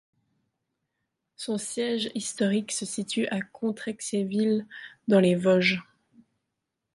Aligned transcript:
Son 1.35 1.59
siège 1.59 2.09
historique 2.15 2.71
se 2.71 2.87
situe 2.87 3.27
à 3.27 3.39
Contrexéville 3.39 4.65
dans 5.07 5.19
les 5.19 5.35
Vosges. 5.35 5.83